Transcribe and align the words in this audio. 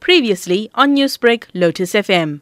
Previously 0.00 0.70
on 0.74 0.96
Newsbreak, 0.96 1.44
Lotus 1.54 1.92
FM. 1.92 2.40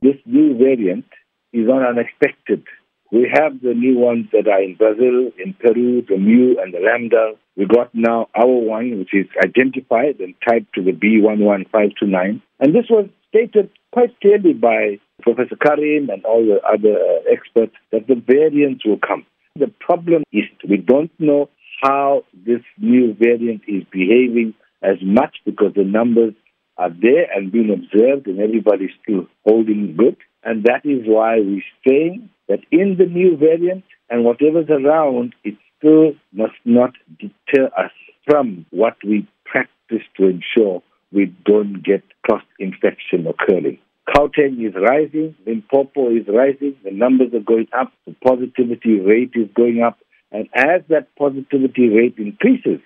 This 0.00 0.16
new 0.26 0.56
variant 0.56 1.06
is 1.52 1.66
not 1.66 1.86
unexpected. 1.86 2.64
We 3.12 3.30
have 3.32 3.60
the 3.62 3.74
new 3.74 3.98
ones 3.98 4.26
that 4.32 4.48
are 4.48 4.62
in 4.62 4.74
Brazil, 4.74 5.30
in 5.38 5.54
Peru, 5.54 6.02
the 6.08 6.16
Mu 6.16 6.56
and 6.60 6.74
the 6.74 6.80
Lambda. 6.80 7.34
We 7.56 7.66
got 7.66 7.94
now 7.94 8.28
our 8.34 8.46
one, 8.46 8.98
which 8.98 9.14
is 9.14 9.26
identified 9.44 10.18
and 10.18 10.34
typed 10.46 10.74
to 10.74 10.82
the 10.82 10.90
B11529. 10.90 12.42
And 12.60 12.74
this 12.74 12.86
was 12.90 13.08
stated 13.28 13.70
quite 13.92 14.18
clearly 14.20 14.52
by 14.52 14.98
Professor 15.22 15.56
Karim 15.56 16.10
and 16.10 16.24
all 16.24 16.44
the 16.44 16.60
other 16.66 16.98
uh, 16.98 17.32
experts 17.32 17.74
that 17.92 18.06
the 18.08 18.16
variants 18.16 18.84
will 18.84 18.98
come. 18.98 19.24
The 19.56 19.72
problem 19.78 20.24
is 20.32 20.44
we 20.68 20.78
don't 20.78 21.12
know 21.20 21.48
how 21.82 22.24
this 22.46 22.62
new 22.78 23.14
variant 23.14 23.62
is 23.68 23.84
behaving 23.92 24.54
as 24.84 24.98
much 25.02 25.36
because 25.44 25.72
the 25.74 25.84
numbers 25.84 26.34
are 26.76 26.90
there 26.90 27.26
and 27.34 27.52
being 27.52 27.70
observed 27.72 28.26
and 28.26 28.40
everybody's 28.40 28.90
still 29.02 29.26
holding 29.46 29.96
good. 29.96 30.16
And 30.42 30.64
that 30.64 30.84
is 30.84 31.02
why 31.06 31.38
we're 31.40 31.62
saying 31.86 32.28
that 32.48 32.60
in 32.70 32.96
the 32.98 33.06
new 33.06 33.36
variant 33.36 33.84
and 34.10 34.24
whatever's 34.24 34.68
around, 34.68 35.34
it 35.44 35.56
still 35.78 36.12
must 36.32 36.58
not 36.64 36.92
deter 37.18 37.66
us 37.78 37.92
from 38.28 38.66
what 38.70 38.96
we 39.04 39.26
practice 39.44 40.02
to 40.16 40.28
ensure 40.28 40.82
we 41.12 41.32
don't 41.44 41.82
get 41.82 42.02
cross 42.22 42.42
infection 42.58 43.26
occurring. 43.26 43.78
Gauteng 44.08 44.66
is 44.66 44.74
rising, 44.74 45.34
Limpopo 45.46 46.10
is 46.10 46.26
rising, 46.28 46.76
the 46.84 46.90
numbers 46.90 47.32
are 47.32 47.40
going 47.40 47.68
up, 47.78 47.92
the 48.06 48.14
positivity 48.22 49.00
rate 49.00 49.32
is 49.34 49.48
going 49.54 49.82
up, 49.82 49.98
and 50.30 50.48
as 50.54 50.82
that 50.88 51.14
positivity 51.16 51.88
rate 51.88 52.16
increases, 52.18 52.80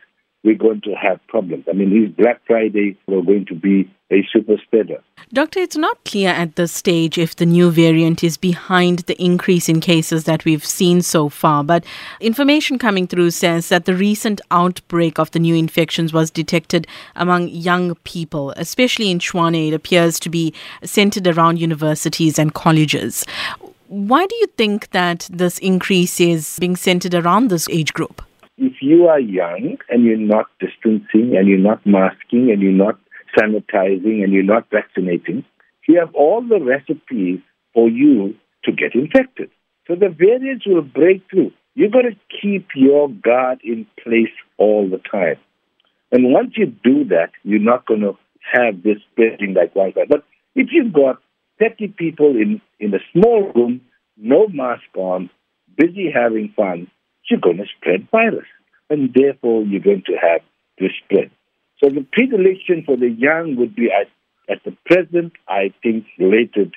we're 0.49 0.57
going 0.57 0.81
to 0.81 0.95
have 0.95 1.21
problems. 1.27 1.67
I 1.69 1.75
mean, 1.75 1.91
these 1.91 2.09
Black 2.17 2.41
Friday 2.47 2.97
we're 3.07 3.21
going 3.21 3.45
to 3.47 3.55
be 3.55 3.91
a 4.11 4.27
super 4.33 4.57
spreader. 4.65 5.03
Doctor, 5.31 5.61
it's 5.61 5.77
not 5.77 6.03
clear 6.07 6.31
at 6.31 6.57
this 6.57 6.73
stage 6.73 7.19
if 7.19 7.37
the 7.37 7.45
new 7.45 7.71
variant 7.71 8.25
is 8.25 8.39
behind 8.39 9.01
the 9.01 9.23
increase 9.23 9.69
in 9.69 9.83
cases 9.83 10.25
that 10.25 10.47
we've 10.47 10.65
seen 10.65 11.03
so 11.03 11.29
far, 11.29 11.63
but 11.63 11.85
information 12.21 12.79
coming 12.79 13.07
through 13.07 13.31
says 13.31 13.69
that 13.69 13.85
the 13.85 13.95
recent 13.95 14.41
outbreak 14.51 15.19
of 15.19 15.31
the 15.33 15.39
new 15.39 15.55
infections 15.55 16.15
was 16.15 16.31
detected 16.31 16.87
among 17.15 17.49
young 17.49 17.95
people, 18.05 18.55
especially 18.57 19.11
in 19.11 19.19
Tshwane. 19.19 19.69
It 19.69 19.75
appears 19.75 20.19
to 20.21 20.31
be 20.31 20.55
centered 20.83 21.27
around 21.27 21.59
universities 21.59 22.39
and 22.39 22.55
colleges. 22.55 23.27
Why 23.89 24.25
do 24.25 24.35
you 24.37 24.47
think 24.57 24.93
that 24.93 25.29
this 25.31 25.59
increase 25.59 26.19
is 26.21 26.59
being 26.59 26.77
centered 26.77 27.15
around 27.15 27.51
this 27.51 27.69
age 27.69 27.93
group? 27.93 28.23
You 28.81 29.07
are 29.07 29.21
young 29.21 29.79
and 29.89 30.05
you're 30.05 30.17
not 30.17 30.47
distancing 30.61 31.37
and 31.37 31.49
you're 31.49 31.59
not 31.59 31.85
masking 31.87 32.51
and 32.51 32.61
you're 32.61 32.73
not 32.73 32.99
sanitizing 33.39 34.23
and 34.23 34.33
you're 34.33 34.43
not 34.43 34.69
vaccinating, 34.71 35.45
you 35.87 35.99
have 35.99 36.15
all 36.15 36.43
the 36.43 36.61
recipes 36.61 37.41
for 37.73 37.89
you 37.89 38.35
to 38.65 38.73
get 38.73 38.95
infected. 38.95 39.51
So 39.87 39.95
the 39.95 40.09
variants 40.09 40.67
will 40.67 40.83
break 40.83 41.23
through. 41.31 41.53
You've 41.75 41.93
got 41.93 42.03
to 42.03 42.17
keep 42.43 42.69
your 42.75 43.09
guard 43.09 43.61
in 43.65 43.87
place 44.03 44.35
all 44.59 44.89
the 44.89 44.99
time. 44.99 45.37
And 46.11 46.33
once 46.33 46.55
you 46.57 46.67
do 46.67 47.05
that, 47.05 47.31
you're 47.43 47.61
not 47.61 47.87
going 47.87 48.01
to 48.01 48.19
have 48.53 48.83
this 48.83 48.99
spreading 49.13 49.55
like 49.55 49.75
wildfire. 49.75 50.07
But 50.09 50.25
if 50.55 50.69
you've 50.73 50.93
got 50.93 51.21
30 51.61 51.89
people 51.97 52.31
in, 52.31 52.61
in 52.81 52.95
a 52.95 52.99
small 53.13 53.53
room, 53.55 53.81
no 54.17 54.49
mask 54.49 54.85
on, 54.97 55.31
busy 55.77 56.11
having 56.13 56.53
fun, 56.57 56.91
you're 57.31 57.41
going 57.41 57.59
to 57.59 57.65
spread 57.77 58.09
virus. 58.11 58.47
And 58.91 59.13
therefore, 59.15 59.63
you're 59.63 59.81
going 59.81 60.05
to 60.07 60.17
have 60.17 60.41
this 60.79 60.93
spread. 61.05 61.31
So 61.83 61.91
the 61.91 62.07
predilection 62.13 62.83
for 62.85 62.97
the 62.97 63.11
young 63.11 63.57
would 63.57 63.75
be 63.75 63.91
at, 63.93 64.09
at 64.53 64.63
the 64.65 64.77
present, 64.87 65.33
I 65.49 65.73
think, 65.83 66.07
related 66.19 66.75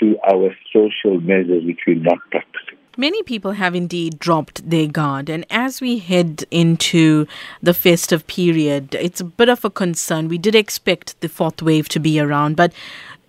to 0.00 0.16
our 0.30 0.54
social 0.72 1.20
measures 1.20 1.64
which 1.64 1.80
we're 1.86 1.96
not 1.96 2.18
practicing. 2.30 2.78
Many 2.98 3.22
people 3.22 3.52
have 3.52 3.74
indeed 3.74 4.18
dropped 4.18 4.68
their 4.68 4.86
guard, 4.86 5.30
and 5.30 5.46
as 5.48 5.80
we 5.80 5.98
head 5.98 6.44
into 6.50 7.26
the 7.62 7.72
festive 7.72 8.26
period, 8.26 8.94
it's 8.94 9.18
a 9.18 9.24
bit 9.24 9.48
of 9.48 9.64
a 9.64 9.70
concern. 9.70 10.28
We 10.28 10.36
did 10.36 10.54
expect 10.54 11.18
the 11.22 11.30
fourth 11.30 11.62
wave 11.62 11.88
to 11.88 11.98
be 11.98 12.20
around, 12.20 12.56
but 12.56 12.74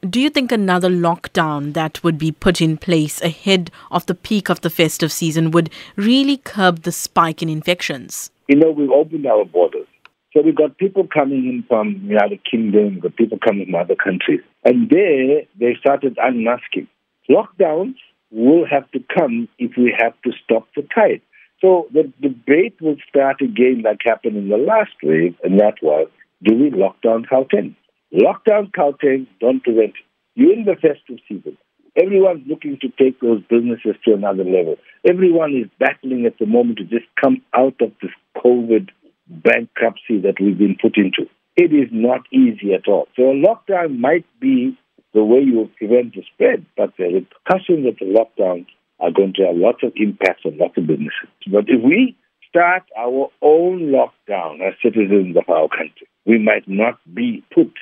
do 0.09 0.19
you 0.19 0.29
think 0.29 0.51
another 0.51 0.89
lockdown 0.89 1.73
that 1.73 2.03
would 2.03 2.17
be 2.17 2.31
put 2.31 2.59
in 2.59 2.77
place 2.77 3.21
ahead 3.21 3.71
of 3.89 4.05
the 4.05 4.15
peak 4.15 4.49
of 4.49 4.61
the 4.61 4.69
festive 4.69 5.11
season 5.11 5.51
would 5.51 5.69
really 5.95 6.37
curb 6.37 6.83
the 6.83 6.91
spike 6.91 7.41
in 7.41 7.49
infections? 7.49 8.29
You 8.47 8.57
know, 8.57 8.71
we've 8.71 8.91
opened 8.91 9.25
our 9.25 9.45
borders. 9.45 9.87
So 10.33 10.41
we've 10.41 10.55
got 10.55 10.77
people 10.77 11.07
coming 11.07 11.45
in 11.47 11.63
from 11.67 11.93
the 12.01 12.09
United 12.09 12.41
Kingdom, 12.43 12.95
we've 12.95 13.03
got 13.03 13.15
people 13.15 13.37
coming 13.37 13.65
from 13.65 13.75
other 13.75 13.95
countries. 13.95 14.41
And 14.65 14.89
there, 14.89 15.43
they 15.59 15.77
started 15.79 16.17
unmasking. 16.21 16.87
Lockdowns 17.29 17.95
will 18.31 18.65
have 18.69 18.89
to 18.91 18.99
come 19.15 19.47
if 19.59 19.71
we 19.77 19.95
have 19.97 20.13
to 20.23 20.31
stop 20.43 20.67
the 20.75 20.81
tide. 20.93 21.21
So 21.61 21.87
the 21.93 22.11
debate 22.21 22.75
will 22.81 22.97
start 23.07 23.41
again 23.41 23.83
like 23.85 23.99
happened 24.03 24.35
in 24.35 24.49
the 24.49 24.57
last 24.57 24.91
wave, 25.01 25.35
and 25.43 25.59
that 25.61 25.75
was, 25.81 26.09
do 26.43 26.55
we 26.55 26.71
lock 26.71 27.01
down 27.01 27.25
Gauteng? 27.31 27.75
Lockdown 28.13 28.71
Gauteng 28.71 29.25
don't 29.39 29.63
prevent. 29.63 29.93
You're 30.35 30.53
in 30.53 30.65
the 30.65 30.75
festive 30.75 31.17
season. 31.27 31.57
Everyone's 31.95 32.45
looking 32.47 32.77
to 32.81 32.89
take 32.89 33.19
those 33.19 33.41
businesses 33.49 33.95
to 34.05 34.13
another 34.13 34.43
level. 34.43 34.75
Everyone 35.07 35.53
is 35.55 35.69
battling 35.79 36.25
at 36.25 36.37
the 36.37 36.45
moment 36.45 36.77
to 36.77 36.83
just 36.83 37.05
come 37.19 37.41
out 37.55 37.75
of 37.81 37.91
this 38.01 38.11
COVID 38.37 38.89
bankruptcy 39.27 40.21
that 40.21 40.35
we've 40.39 40.57
been 40.57 40.77
put 40.79 40.97
into. 40.97 41.29
It 41.55 41.73
is 41.73 41.89
not 41.91 42.21
easy 42.31 42.73
at 42.73 42.87
all. 42.87 43.07
So 43.15 43.31
a 43.31 43.35
lockdown 43.35 43.99
might 43.99 44.25
be 44.39 44.77
the 45.13 45.23
way 45.23 45.39
you 45.39 45.69
prevent 45.77 46.13
the 46.13 46.23
spread, 46.33 46.65
but 46.77 46.93
the 46.97 47.05
repercussions 47.05 47.87
of 47.87 47.97
the 47.99 48.05
lockdown 48.05 48.65
are 48.99 49.11
going 49.11 49.33
to 49.37 49.45
have 49.45 49.55
lots 49.55 49.83
of 49.83 49.93
impacts 49.95 50.45
on 50.45 50.57
lots 50.57 50.77
of 50.77 50.87
businesses. 50.87 51.29
But 51.51 51.65
if 51.67 51.81
we 51.83 52.15
start 52.49 52.83
our 52.97 53.29
own 53.41 53.91
lockdown 53.91 54.61
as 54.61 54.73
citizens 54.83 55.35
of 55.37 55.49
our 55.49 55.67
country, 55.67 56.07
we 56.25 56.37
might 56.37 56.67
not 56.67 56.99
be 57.13 57.43
put 57.53 57.73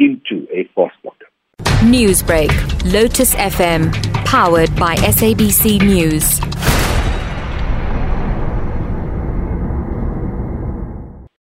into 0.00 0.48
a 0.50 0.68
forced 0.74 0.96
lockdown. 1.04 1.30
Newsbreak, 1.82 2.50
Lotus 2.92 3.34
FM, 3.34 3.92
powered 4.24 4.74
by 4.76 4.96
SABC 4.96 5.80
News. 5.82 6.40